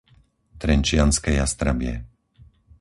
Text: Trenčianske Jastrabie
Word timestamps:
Trenčianske 0.63 1.31
Jastrabie 1.39 1.93